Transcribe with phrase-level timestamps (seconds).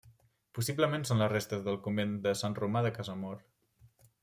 [0.59, 3.39] Possiblement són les restes del convent de Sant Romà de Casamor.